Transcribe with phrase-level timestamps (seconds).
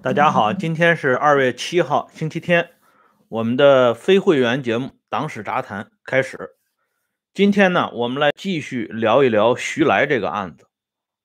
[0.00, 2.70] 大家好，今天是二月七号，星期天，
[3.28, 6.50] 我们的非会员节目《党史杂谈》开始。
[7.34, 10.68] 今天呢，我们来继续聊一聊徐来这个案子。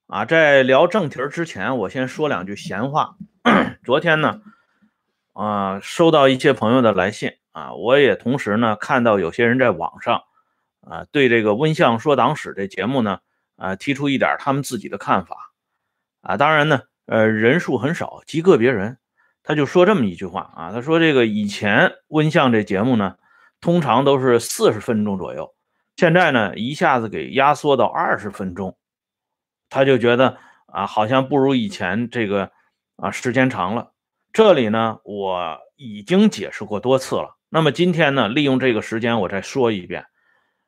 [0.08, 3.16] 啊，在聊正题之前，我先说两句闲话。
[3.86, 4.42] 昨天呢，
[5.34, 10.24] 啊，收到一些朋友的来信啊，我也同时呢看到有些人在网上
[10.82, 13.20] 啊，对这个温相说党史这节目呢，
[13.56, 15.54] 啊，提出一点他们自己的看法。
[16.22, 16.82] 啊，当然呢。
[17.06, 18.98] 呃，人数很少，极个别人，
[19.44, 23.18] 他就说这么一句话啊，他说这个以前温相这节目呢，
[23.60, 25.54] 通常都是四十分钟左右，
[25.98, 28.78] 现在呢一下子给压缩到二十分钟，
[29.70, 32.52] 他就觉得啊，好像不如以前这个
[32.96, 33.92] 啊时间长了。
[34.32, 40.06] 这里呢我已经解释过多次了，那么今天呢利用这个时间我再说一遍，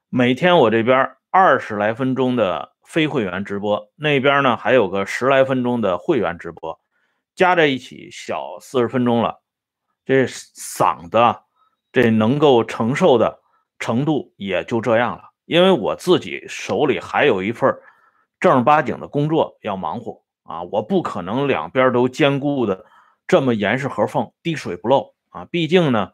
[0.10, 2.75] 每天我这边二十来分钟的。
[2.86, 6.80] 非会员直播那边呢，还有个十来分钟的会员直播，
[7.36, 9.42] 加在一起小四十分钟了。
[10.06, 11.40] 这嗓子
[11.92, 13.40] 这能够承受的
[13.80, 15.32] 程度也就这样了。
[15.46, 17.76] 因为我自己手里还有一份
[18.40, 22.86] 正儿八经的工作要忙活啊，我不可能两边都兼顾的
[23.28, 25.46] 这么严丝合缝、滴水不漏啊。
[25.46, 26.12] 毕竟呢，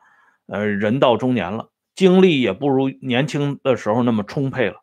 [0.47, 4.80] 呃，人到中年了，精力也不如年轻的时候那么充沛了。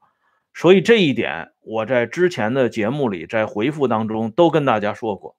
[0.58, 5.36] 所以这一点，我在之前的节目里，在回复当中都跟大家说过。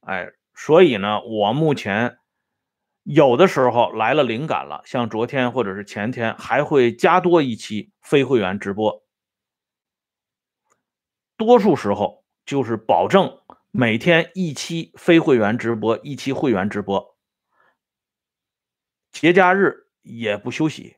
[0.00, 2.16] 哎，所以呢，我目前
[3.02, 9.04] 有的时候来了灵感了，像昨天或者是前天，还会加多一期非会员直播。
[11.36, 17.14] 多数时候就是保证每天一期非会员直播，一期会员直播，
[19.12, 20.97] 节假日也不休息。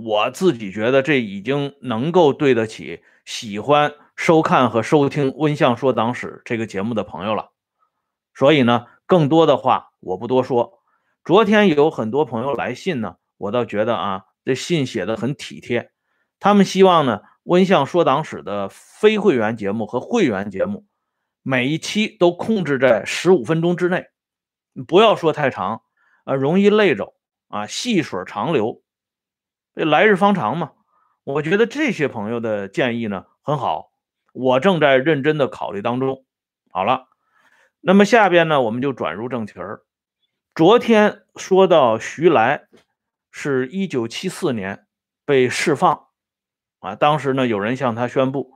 [0.00, 7.50] 我自己觉得这已经能够对得起喜欢收看和收听《温相说党史》这个节目的朋友了，
[8.32, 10.78] 所以呢，更多的话我不多说。
[11.24, 15.90] 昨天有很多朋友来信呢，我倒觉得啊，这信写的很体贴。
[16.38, 20.86] 他们希望呢，《温相说党史》的非会员节目和会员节目
[21.42, 24.06] 每一期都控制在十五分钟之内，
[24.86, 25.82] 不要说太长，
[26.22, 27.14] 啊，容易累着
[27.48, 28.80] 啊，细水长流。
[29.84, 30.72] 来日方长嘛，
[31.24, 33.92] 我觉得这些朋友的建议呢很好，
[34.32, 36.24] 我正在认真的考虑当中。
[36.70, 37.08] 好了，
[37.80, 39.82] 那么下边呢，我们就转入正题儿。
[40.54, 42.66] 昨天说到徐来
[43.30, 44.86] 是一九七四年
[45.24, 46.06] 被释放
[46.80, 48.52] 啊，当时呢有人向他宣布，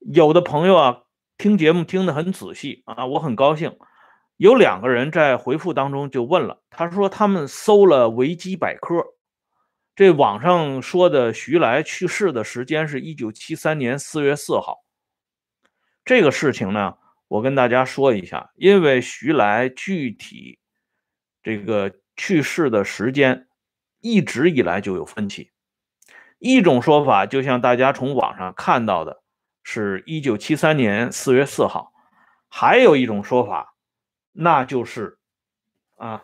[0.00, 1.02] 有的朋友啊
[1.36, 3.78] 听节目听得很仔细啊，我很高兴。
[4.36, 9.04] 有两个人在回复当中就问了，他说他们搜了维基百科。
[9.98, 14.84] 这网上说的徐来去世的时间是一九七三年四月四号。
[16.04, 20.60] 这个事情呢，我跟大家说一下，因为徐来具体
[21.42, 23.48] 这个去世的时间
[24.00, 25.50] 一直以来就有分歧。
[26.38, 29.24] 一种说法，就像大家从网上看到的，
[29.64, 31.92] 是一九七三年四月四号；
[32.46, 33.74] 还有一种说法，
[34.30, 35.18] 那就是
[35.96, 36.22] 啊，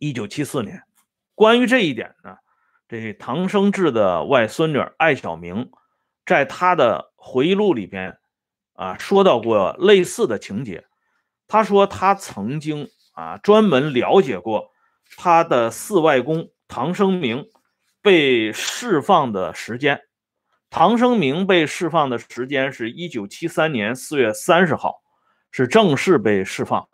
[0.00, 0.82] 一九七四年。
[1.36, 2.36] 关于这一点呢，
[2.90, 5.70] 这唐生智的外孙女艾小明，
[6.26, 8.18] 在他的回忆录里边
[8.72, 10.84] 啊，说到过类似的情节。
[11.46, 14.72] 他说他曾经啊专门了解过
[15.16, 17.48] 他的四外公唐生明
[18.02, 20.00] 被释放的时间。
[20.68, 25.00] 唐生明被释放的时间是一九七三年四月三十号，
[25.52, 26.88] 是正式被释放。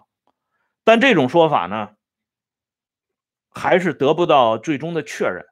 [0.84, 1.92] 但这种说法呢？
[3.48, 5.42] 还是得不到最终的确认，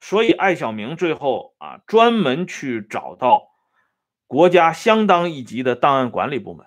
[0.00, 3.48] 所以艾小明最后啊专门去找到
[4.26, 6.66] 国家相当一级的档案管理部门，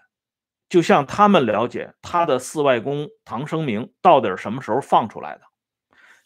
[0.68, 5.42] 就向他们了解他的四外公唐生明到底什么时候放出来的。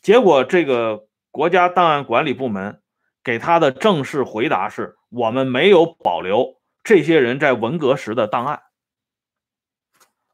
[0.02, 2.81] 结果这个国家档案管理部门
[3.24, 8.63] 给他的正式回答是：我们没有保留这些人在文革时的档案，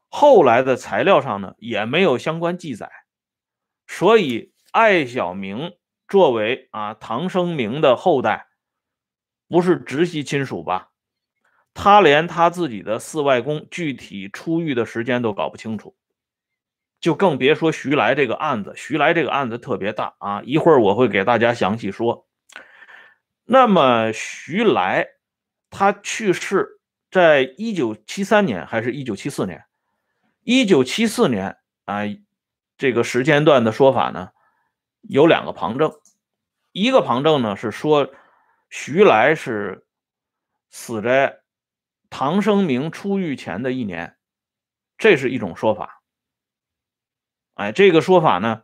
[0.08, 2.90] 后来的材料上呢也没有相关记载。
[3.86, 5.72] 所以，艾小明
[6.10, 8.48] 作为啊唐生明的后代，
[9.48, 10.90] 不是直系亲属吧？
[11.72, 15.94] 他连他自己的四外公具体出狱的时间都搞不清楚，
[17.00, 18.74] 就更别说徐来这个案子。
[18.76, 22.26] 徐来这个案子特别大啊，一会儿我会给大家详细说。
[23.44, 25.06] 那么，徐来
[25.70, 29.64] 他去世在一九七三年还是一九七四年？
[30.42, 32.02] 一九七四年啊。
[32.76, 34.30] 这个时间段的说法呢，
[35.02, 36.00] 有两个旁证，
[36.72, 38.12] 一个旁证呢是说
[38.68, 39.86] 徐来是
[40.70, 41.42] 死在
[42.08, 44.16] 唐生明出狱前的一年，
[44.98, 46.02] 这是一种说法。
[47.54, 48.62] 哎，这个说法呢，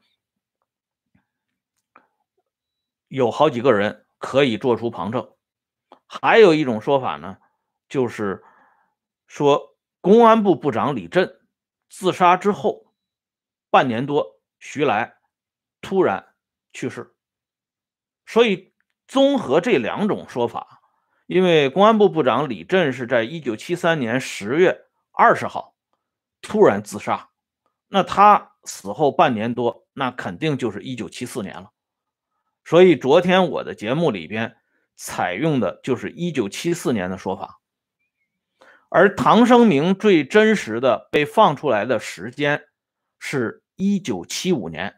[3.08, 5.32] 有好几个人可以做出旁证。
[6.06, 7.38] 还有一种说法呢，
[7.88, 8.44] 就是
[9.26, 11.40] 说公安部部长李振
[11.90, 12.94] 自杀之后
[13.70, 15.15] 半年多，徐来
[15.86, 16.26] 突然
[16.72, 17.14] 去世。
[18.26, 18.72] 所以
[19.06, 20.80] 综合这两种说法，
[21.26, 25.76] 因为公安部部长李振是在一九七三年十月二十号
[26.42, 27.30] 突然自杀，
[27.88, 28.52] 那他。
[28.68, 31.70] 死后半年多，那肯定就是一九七四年了。
[32.64, 34.56] 所以昨天我的节目里边
[34.96, 37.60] 采用的就是一九七四年的说法，
[38.88, 42.64] 而唐生明最真实的被放出来的时间
[43.20, 44.96] 是一九七五年，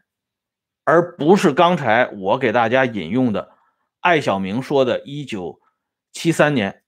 [0.89, 3.55] 而不是刚才我给大家引用的
[3.99, 5.61] 艾小明说的一九
[6.11, 6.81] 七三年。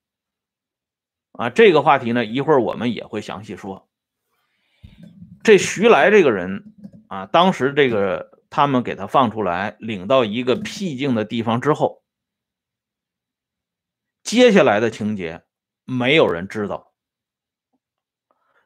[1.34, 3.88] 啊，这个话题呢，一会儿我们也会详细说。
[5.44, 6.74] 这徐来这个人
[7.10, 12.04] 啊，当时这个他们给他放出来，领到一个僻静的地方之后，
[14.24, 15.44] 接下来的情节
[15.86, 16.92] 没有人知道，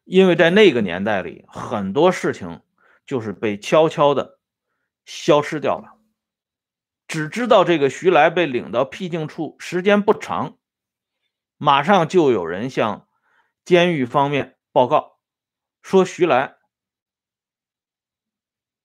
[0.06, 2.62] 因为在那个年代里，很多事情
[3.06, 4.40] 就是被悄悄的
[5.06, 5.98] 消失掉了，
[7.08, 10.58] 只知道这个徐来被领到僻静处，时间不长，
[11.58, 13.08] 马上就有人向
[13.64, 15.20] 监狱方面报告
[15.82, 16.58] 说徐来。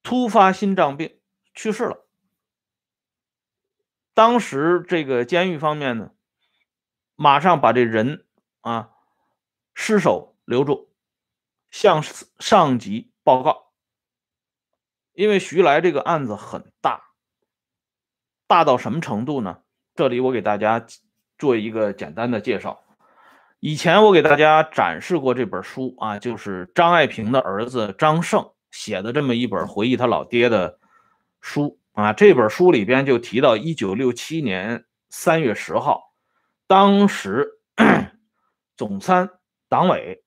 [0.02, 1.20] 突发心脏病
[1.54, 2.08] 去世了。
[4.14, 6.12] 当时这个监狱方面呢，
[7.16, 8.26] 马上把这人
[8.60, 8.90] 啊
[9.74, 10.92] 尸首留住，
[11.70, 13.69] 向上级报告。
[15.20, 17.02] 因为徐来这个案子很大，
[18.46, 19.58] 大到什么程度呢？
[19.94, 20.86] 这里我给大家
[21.36, 22.82] 做一个简单的介绍。
[23.58, 28.50] 以前我给大家展示过这本书啊，就是张爱萍的儿子张胜。
[28.70, 30.78] 写的这么一本回忆他老爹的
[31.42, 36.14] 书啊，这本书里边就提到一九六七年三月十号，
[36.66, 37.46] 当时
[38.74, 39.28] 总参
[39.68, 40.24] 党委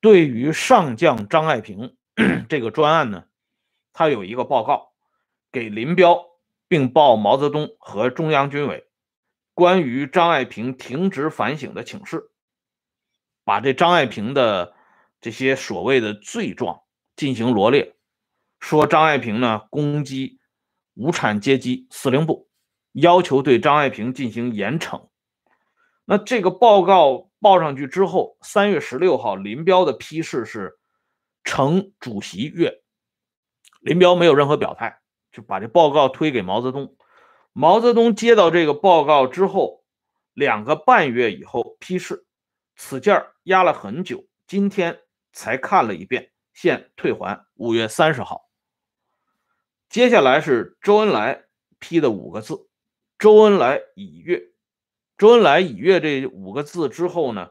[0.00, 1.94] 对于上将张爱萍
[2.48, 3.24] 这个专案呢，
[3.94, 4.92] 他有一个报告
[5.50, 6.22] 给林彪，
[6.68, 8.86] 并报毛泽东和中央军委
[9.54, 12.30] 关于张爱萍停职反省的请示，
[13.42, 14.74] 把这张爱萍的
[15.22, 16.82] 这些所谓的罪状。
[17.16, 17.94] 进行罗列，
[18.58, 20.40] 说张爱萍呢攻击
[20.94, 22.48] 无产阶级司令部，
[22.90, 25.10] 要求对张爱萍进行严惩。
[26.04, 30.76] 那这个报告报上去之后，三月十六号，林彪的批示是
[31.44, 32.82] 呈主席阅，
[33.84, 34.98] 林彪没有任何表态，
[35.30, 36.96] 就把这报告推给毛泽东。
[37.52, 39.84] 毛泽东接到这个报告之后，
[40.32, 42.24] 两个半月以后批示，
[42.76, 45.00] 此件压了很久，今天
[45.34, 46.32] 才看了一遍。
[46.54, 47.44] 现退还。
[47.56, 48.48] 五月三十号，
[49.90, 51.44] 接下来是周恩来
[51.78, 52.68] 批的五个字
[53.18, 54.50] ：“周恩来已阅。”
[55.18, 57.50] 周恩来已阅这五个字之后呢，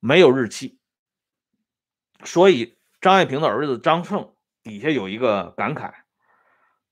[0.00, 0.80] 没有日期，
[2.24, 4.34] 所以张爱萍的儿子张胜
[4.68, 5.92] 底下有一个感慨，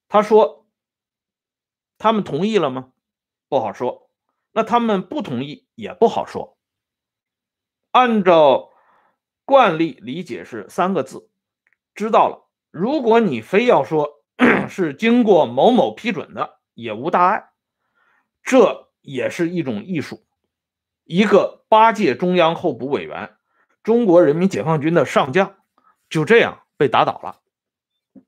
[0.09, 0.67] 他说
[1.99, 2.91] ：“他们同意了吗？
[3.49, 4.11] 不好说。
[4.51, 6.59] 那他们不同意也不好说。
[7.93, 8.73] 按照。”
[9.49, 11.31] 惯例理解是三个字，
[11.95, 12.51] 知道了。
[12.73, 14.25] 如果你非要说
[14.69, 17.51] 是经过某某批准的，也无大碍。
[18.43, 20.27] 这也是一种艺术。
[21.05, 23.37] 一个八届中央候补委员，
[23.85, 25.55] 中国人民解放军的上将，
[26.11, 27.41] 就这样被打倒了。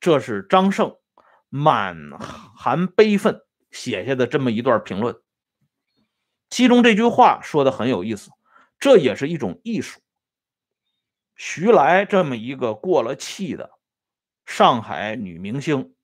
[0.00, 0.96] 这是张胜
[1.48, 5.20] 满含悲愤写下的这么一段评论。
[6.50, 8.30] 其中这句话说的很有意思，
[8.78, 10.00] 这也是一种艺术。
[11.36, 13.70] 徐来这么一个过了气的
[14.44, 15.94] 上海女明星，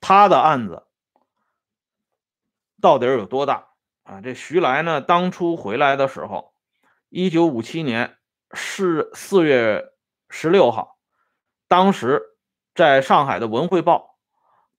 [0.00, 0.86] 她的案子
[2.80, 3.68] 到底有多大
[4.02, 4.20] 啊？
[4.20, 6.52] 这徐来呢，当初回来的时候，
[7.08, 8.18] 一九五七年
[8.52, 9.92] 四四月
[10.28, 10.98] 十六号，
[11.70, 12.20] 当时
[12.74, 14.16] 在上海的《文汇报》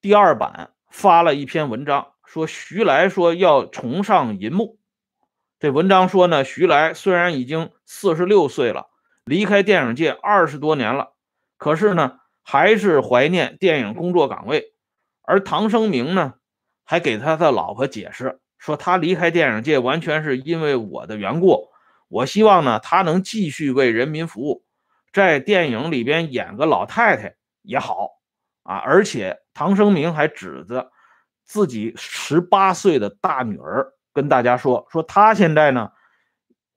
[0.02, 4.78] 第二版发了一篇文章，说徐来说要重上银幕。
[5.58, 8.88] 这文章说呢，徐来虽然已经四十六岁了，
[9.24, 11.14] 离开电影界二十多年了，
[11.58, 14.74] 可是呢，还是怀念电影工作岗位。
[15.22, 16.34] 而唐生明呢，
[16.84, 21.70] 还给他的老婆解释说，他离开电影界完全是因为我的缘故。
[22.10, 24.66] 我希望呢，他能继续为人民服务，
[25.14, 28.10] 在电影里边演个老太太也好
[28.64, 28.78] 啊。
[28.78, 30.92] 而且唐生明还指着
[31.46, 33.94] 自己十八岁的大女儿。
[34.14, 35.90] 跟大家说说，他现在呢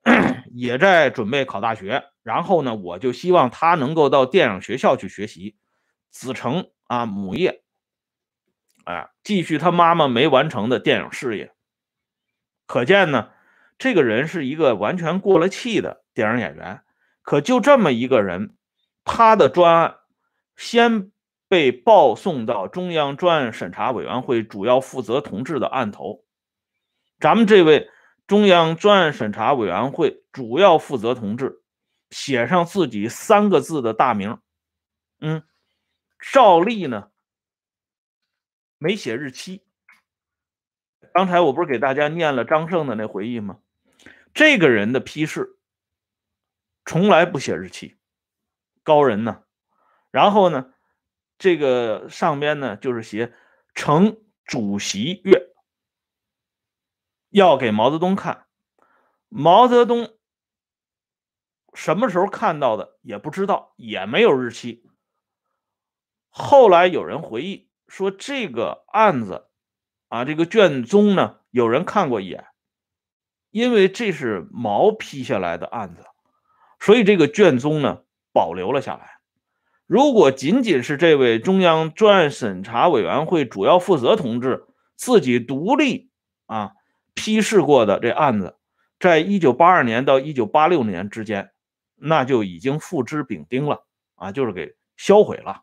[0.55, 5.57] 也在准备考大学，然后呢，我就希望他能够到电影学校去学习，
[6.13, 7.65] 子承啊母业，
[8.85, 11.53] 哎，继续他妈妈没完成的电影事业。
[12.67, 13.31] 可见呢，
[13.79, 16.84] 这个人是一个完全过了气的电影演员。
[17.25, 18.55] 可就这么一个人，
[19.03, 19.97] 他的专案
[20.57, 21.11] 先
[21.49, 26.23] 被报送到中央专案审查委员会主要负责同志的案头，
[27.19, 27.91] 咱们这位
[28.27, 31.63] 中央专案审查委员会主要负责同志
[32.11, 34.39] 写上自己三个字的大名，
[35.21, 35.43] 嗯，
[36.33, 37.09] 照例呢
[38.77, 39.65] 没写日期。
[41.15, 43.59] 刚才我不是给大家念了张胜的那回忆吗？
[44.35, 45.54] 这个人的批示。
[46.85, 47.97] 从来不写日期，
[48.83, 49.43] 高人呢。
[50.11, 50.73] 然后呢，
[51.39, 53.35] 这个上边呢就是写
[53.75, 55.53] 呈主席阅，
[57.31, 58.47] 要给毛泽东看。
[59.29, 60.17] 毛泽东
[61.73, 64.89] 什么时候看到的也不知道，也没有日期。
[66.29, 69.49] 后来有人回忆说，这个案子
[70.09, 72.47] 啊，这个卷宗呢，有人看过一眼，
[73.51, 76.05] 因为这是毛批下来的案子。
[76.85, 78.01] 所以这个卷宗呢
[78.31, 79.13] 保留了下来。
[79.87, 86.11] 如果仅仅是这位中央专案审查委员会主要负责同志自己独立
[86.45, 86.73] 啊
[87.15, 88.57] 批示过的这案子，
[89.01, 91.53] 在一九八二年到一九八六年之间，
[91.97, 93.87] 那就已经付之丙丁了
[94.17, 95.63] 啊，就是给销毁了。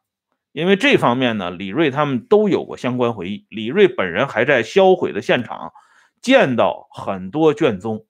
[0.53, 3.45] 因为这方面呢，李瑞他们都有过相关回忆。
[3.49, 5.71] 李瑞本人还在销毁的现场
[6.19, 8.05] 见到很多卷宗。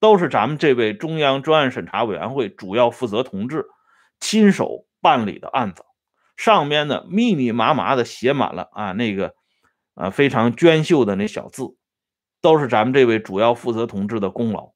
[0.00, 3.66] 都是咱们这位中央专案审查委员会主要负责同志
[4.18, 5.84] 亲手办理的案子，
[6.36, 9.34] 上面呢密密麻麻的写满了啊那个
[9.94, 11.76] 啊非常娟秀的那小字，
[12.40, 14.72] 都是咱们这位主要负责同志的功劳。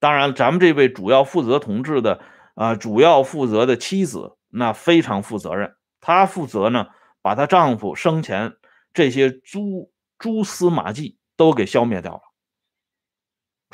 [0.00, 2.20] 当然，咱们这位主要负责同志的
[2.54, 6.88] 啊主要负责的妻子那非常负责任，她负责呢
[7.22, 8.52] 把她丈夫生前
[8.92, 12.20] 这些蛛蛛丝马迹都给消灭掉了。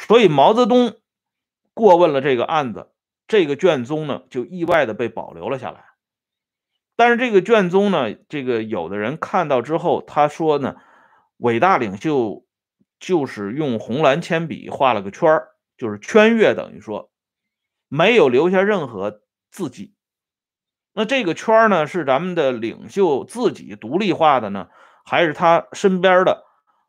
[0.07, 0.97] 所以毛泽东
[1.75, 2.91] 过问了这个案子，
[3.29, 5.85] 这个卷宗呢就意外的被保留了下来。
[6.97, 10.77] 但是这个卷宗呢，这个有的人看到之后，他说呢，
[11.37, 12.45] 伟大领袖
[12.99, 17.11] 就是用红蓝铅笔画了个圈儿，就是圈阅，等于说
[17.89, 19.95] 没有留下任何字迹。
[20.93, 24.69] 那这个圈儿呢，是咱们的领袖自己独立画的呢，
[25.05, 26.45] 还是他身边的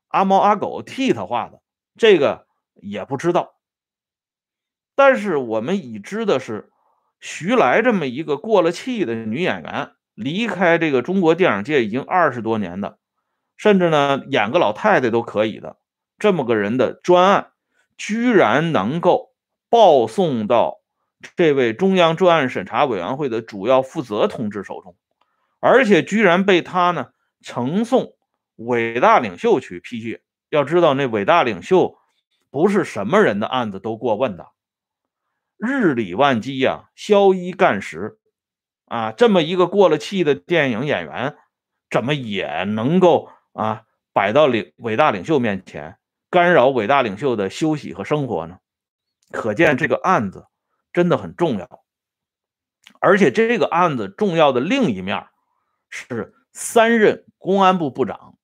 [0.07, 1.61] 阿猫阿狗替他画的？
[1.97, 2.47] 这个？
[2.75, 3.53] 也不知道，
[4.95, 6.71] 但是我们已知的是，
[7.19, 12.97] 徐来这么一个过了气的女演员，离开这个中国电影界已经二十多年的，
[13.57, 15.77] 甚至呢演个老太太都可以的
[16.17, 17.51] 这么个人的专案，
[17.97, 19.33] 居然能够
[19.69, 20.79] 报送到
[21.35, 24.95] 这位中央专案审查委员会的主要负责同志手中，
[25.59, 27.09] 而且居然被他呢
[27.41, 28.13] 呈送
[28.55, 30.21] 伟大领袖去批阅。
[30.49, 32.00] 要知道那伟大领袖。
[32.51, 34.51] 不是什么人的案子都过问的，
[35.58, 38.20] 日理万机呀，宵衣干食
[38.86, 41.38] 啊，这么一个过了气的电影演员，
[41.89, 45.98] 怎么也能够啊摆到领伟大领袖面前，
[46.29, 48.60] 干扰伟大领袖的休息和生活呢？
[49.31, 50.48] 可见这个案子
[50.91, 51.86] 真的很重要，
[53.00, 55.25] 而且这个案子重要的另一面
[55.89, 58.38] 是三任公安部部长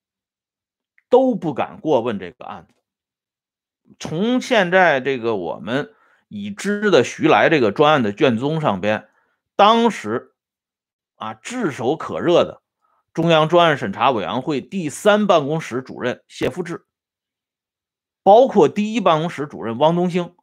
[1.09, 2.76] 都不敢过问这个案子。
[3.99, 5.93] 从现在这个我们
[6.27, 9.07] 已知的徐来这个专案的卷宗上边，
[9.55, 10.33] 当时
[11.15, 12.61] 啊炙手可热的
[13.13, 16.85] 中央专案审查委员会第三办公室主任谢富治，
[18.23, 20.35] 包括第一办公室主任汪东兴，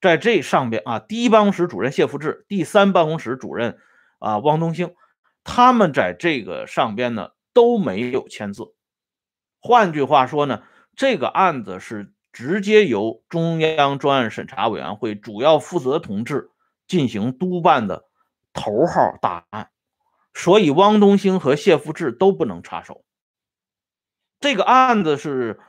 [0.00, 3.78] 在这上边啊，第一办公室主任谢富治，第三办公室主任
[4.18, 4.94] 啊汪东兴，
[5.44, 8.74] 他们在这个上边呢都没有签字。
[9.60, 10.64] 换句话说呢，
[10.96, 12.12] 这个案子是。
[12.32, 16.50] 直接由中央专案审查委员会主要负责同志
[16.86, 18.04] 进行督办的
[18.52, 19.70] 头号大案，
[20.34, 23.04] 所以汪东兴和谢富治都不能插手。
[24.40, 25.60] 这个案子是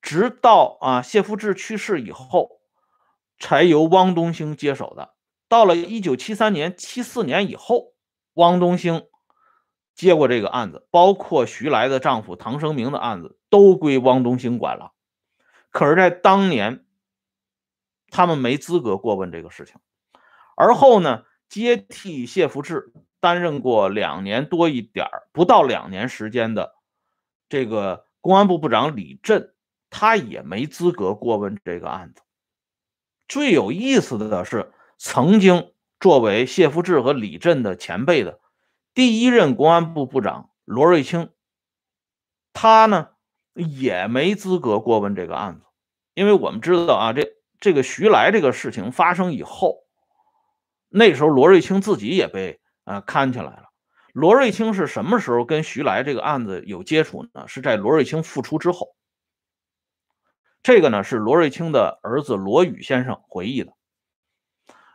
[0.00, 2.60] 直到啊谢富治去世以后，
[3.38, 5.14] 才由汪东兴接手的。
[5.48, 7.94] 到了一九七三年、七四年以后，
[8.34, 9.06] 汪东兴
[9.94, 14.92] 接过这个案子，包括徐来的丈夫唐生明的案子，都归汪东兴管了。
[15.70, 16.84] 可是，在当年，
[18.08, 19.76] 他们没资格过问这个事情。
[20.56, 26.74] 而后呢，接替谢福志担任过两年多一点不到两年时间的
[27.48, 29.54] 这个公安部部长李振，
[29.90, 32.22] 他也没资格过问这个案子。
[33.28, 38.40] 最有意思的是，曾经作为谢福志和李振的前辈的
[38.92, 41.30] 第一任公安部部长罗瑞卿，
[42.52, 43.10] 他呢
[43.54, 45.62] 也没资格过问这个案子，
[46.14, 49.78] 因为我们知道啊，这这个徐来这个事情发生以后，
[50.88, 53.64] 那时候罗瑞卿自己也被啊看起来了。
[54.12, 57.46] 罗瑞卿是什么时候跟徐来这个案子有接触呢？
[57.46, 58.94] 是在罗瑞卿复出之后。
[60.62, 63.72] 这个呢是罗瑞卿的儿子罗宇先生回忆的。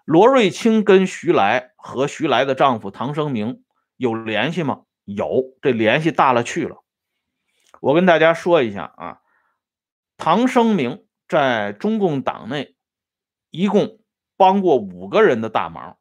[0.06, 3.64] 罗瑞卿跟徐来和徐来的丈夫唐生明
[3.98, 4.84] 有联系吗？
[5.06, 6.84] 有，这联系大了去了。
[7.86, 9.20] 我跟大家说一下啊，
[10.18, 12.76] 唐生明在中共党内
[13.52, 14.00] 一共
[14.36, 16.00] 帮过五个人的大忙，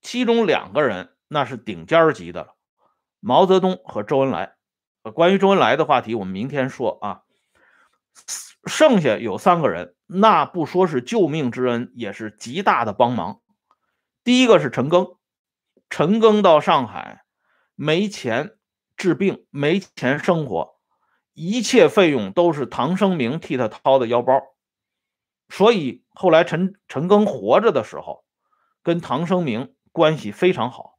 [0.00, 1.16] 其中两个人。
[1.28, 2.56] 那是顶尖级的了，
[3.20, 4.56] 毛泽东和周恩来。
[5.14, 7.22] 关于周恩来的话题，我们明天说啊。
[8.66, 13.40] 剩下有三个人，那不说是救命之恩，也是极大的帮忙。
[14.24, 15.18] 第一个是陈赓，
[15.88, 17.24] 陈赓到上海
[17.76, 18.58] 没钱
[18.96, 20.71] 治病，没钱生活，
[21.34, 24.42] 一切费用都是唐生明替他掏的腰包。
[25.48, 28.24] 所以后来陈陈赓活着的时候，
[28.82, 30.98] 跟唐生明关系非常好。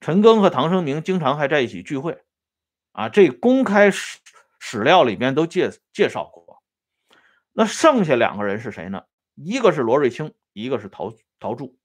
[0.00, 2.22] 陈赓和唐生明经常还在一起聚会，
[2.92, 4.18] 啊，这公开史
[4.58, 6.62] 史料里边都介介绍过。
[7.52, 9.04] 那剩下两个人是谁呢？
[9.34, 11.78] 一个是罗瑞卿，一个是陶陶铸。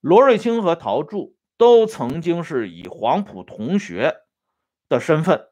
[0.00, 4.14] 罗瑞卿和陶铸都曾经是以黄埔同学
[4.88, 5.48] 的身份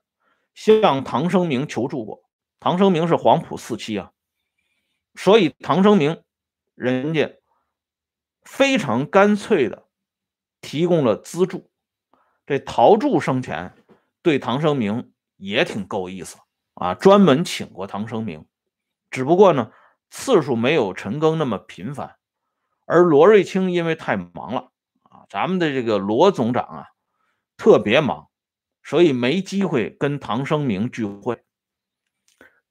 [0.54, 2.22] 向唐生明求助过。
[2.60, 4.12] 唐生明是黄埔四期啊，
[5.14, 6.22] 所以唐生明
[6.74, 7.36] 人家
[8.42, 9.88] 非常干脆的
[10.60, 11.70] 提供了资助。
[12.46, 13.74] 这陶铸生前
[14.22, 16.38] 对唐生明也挺够意思
[16.74, 18.46] 啊，专门请过唐生明，
[19.10, 19.72] 只不过呢
[20.10, 22.16] 次数没有陈赓那么频繁，
[22.86, 24.70] 而罗瑞卿因为太忙了
[25.02, 26.86] 啊，咱们的这个罗总长啊
[27.56, 28.28] 特别忙，
[28.82, 31.42] 所以没机会跟唐生明聚会。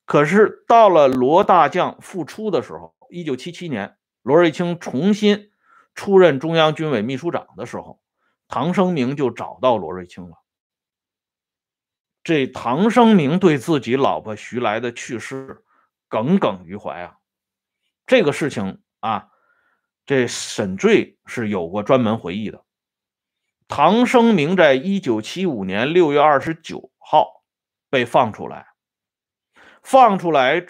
[0.05, 5.51] 可是到了罗大将复出的时候，一九七七年，罗瑞卿重新
[5.95, 8.01] 出任中央军委秘书长的时候。
[8.53, 10.43] 唐生明就找到罗瑞卿了。
[12.21, 15.63] 这唐生明对自己老婆徐来的去世
[16.09, 17.15] 耿耿于怀啊。
[18.05, 19.29] 这个事情啊，
[20.05, 22.65] 这沈坠是有过专门回忆的。
[23.73, 27.41] 唐生明在一九七五年六月二十九号
[27.89, 28.67] 被放出来，
[29.81, 30.65] 放出来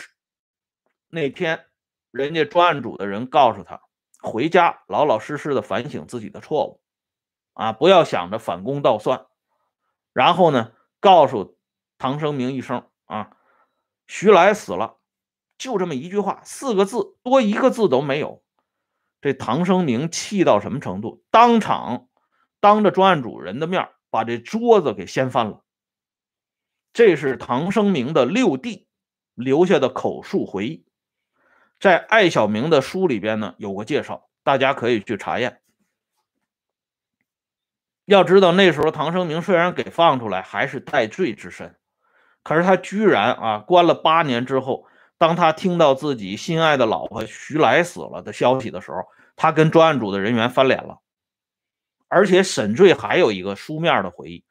[1.07, 1.65] 那天，
[2.11, 3.81] 人家专案组的人告诉他，
[4.21, 6.83] 回家老老实实的反省自己的错误。
[7.53, 9.25] 啊，不要想着反攻倒算，
[10.13, 11.57] 然后呢，告诉
[11.97, 13.35] 唐生明一声啊，
[14.05, 14.97] 徐来死了，
[15.57, 18.43] 就这么一句话，四个字，多一个字都没有。
[19.21, 21.23] 这唐生明气到什么程度？
[21.31, 22.07] 当场
[22.61, 25.63] 当着专案组人的面把这桌子给掀翻了。
[26.93, 28.87] 这是唐生明的六弟
[29.33, 30.85] 留下的口述回忆，
[31.79, 35.61] 在艾小明的书里边呢有个介绍，大家可以去查验。
[38.05, 41.77] 要知道那时候唐生明虽然给放出来，还是戴罪之身，
[42.43, 44.85] 可是他居然啊关了八年之后，
[45.17, 48.97] 当他听到自己心爱的老婆徐来死了的消息的时候，
[49.37, 50.99] 他跟专案组的人员翻脸了。
[52.11, 54.43] 而且沈坠还有一个书面的回忆，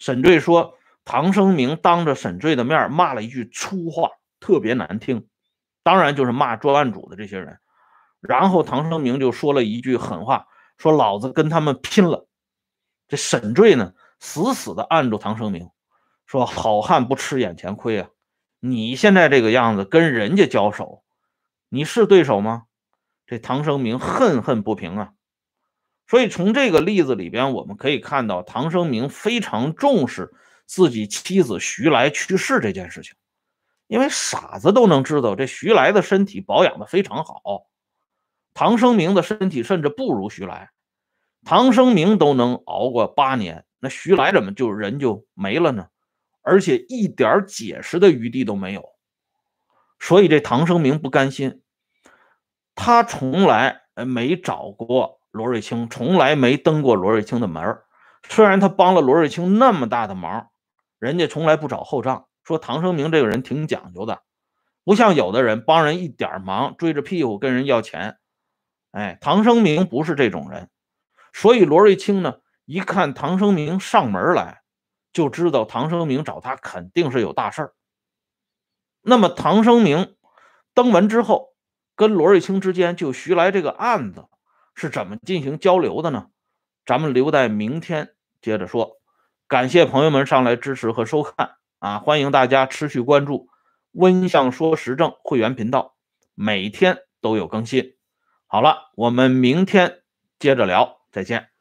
[0.00, 0.74] 沈坠说
[1.04, 5.28] 唐生明当着沈坠的面骂了一句粗话，特别难听，
[5.84, 7.60] 当然就是骂专案组的这些人。
[8.20, 12.26] 然后唐生明就说了一句狠话，说老子跟他们拼了。
[13.06, 15.70] 这沈坠呢，死死的按住唐生明，
[16.26, 18.08] 说：“好汉不吃眼前亏啊！
[18.58, 21.04] 你现在这个样子跟人家交手，
[21.68, 22.64] 你是对手吗？”
[23.24, 25.13] 这唐生明恨恨不平啊。
[26.14, 30.32] 所以从这个例子里边，我们可以看到唐生明非常重视
[30.64, 33.16] 自己妻子徐来去世这件事情，
[33.88, 37.66] 因为傻子都能知道，这徐来的身体保养的非常好，
[38.54, 40.70] 唐生明的身体甚至不如徐来。
[41.44, 45.88] 唐生明都能熬过八年，那徐来怎么就人就没了呢？
[46.42, 48.88] 而且一点解释的余地都没有。
[49.98, 51.60] 所以这唐生明不甘心，
[52.76, 57.80] 他从来没找过罗瑞卿，从来没登过罗瑞卿的门
[58.28, 60.50] 虽然他帮了罗瑞卿那么大的忙，
[61.00, 64.22] 人家从来不找后账，说唐生明这个人挺讲究的，
[64.84, 68.18] 不像有的人帮人一点忙追着屁股跟人要钱。
[68.92, 70.70] 哎，唐生明不是这种人。
[71.32, 74.62] 所以罗瑞卿呢，一看唐生明上门来，
[75.12, 77.72] 就知道唐生明找他肯定是有大事儿。
[79.02, 80.14] 那么唐生明
[80.74, 81.54] 登门之后，
[81.96, 84.26] 跟罗瑞卿之间就徐来这个案子
[84.74, 86.26] 是怎么进行交流的呢？
[86.84, 88.10] 咱们留在明天
[88.40, 89.00] 接着说。
[89.46, 91.98] 感谢朋友们上来支持和收看啊！
[91.98, 93.48] 欢迎大家持续关注
[93.92, 95.96] 温相说时政会员频道，
[96.34, 97.94] 每天都有更新。
[98.46, 100.02] 好了，我们明天
[100.38, 101.53] 接着聊，再见。